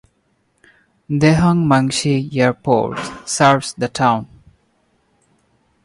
Dehong 1.11 1.67
Mangshi 1.67 2.27
Airport 2.35 2.97
serves 3.29 3.73
the 3.75 3.87
town. 3.87 4.27